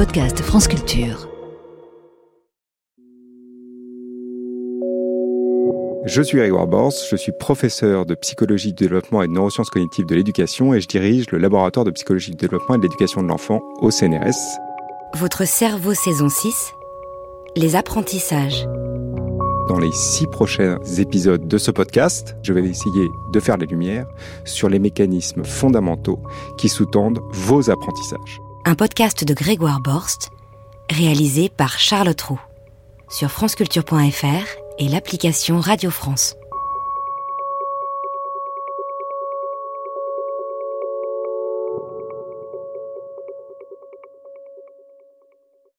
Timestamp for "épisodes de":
20.96-21.58